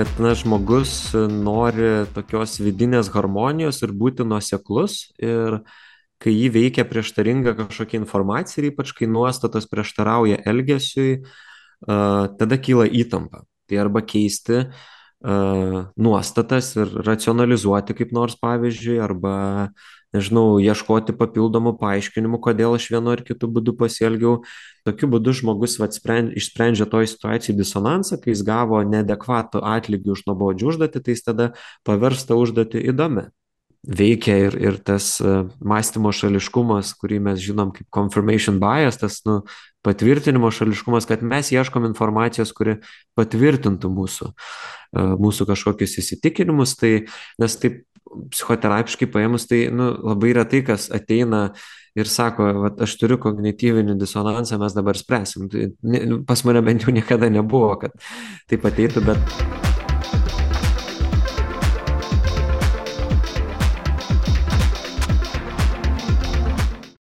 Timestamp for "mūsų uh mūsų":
43.96-45.48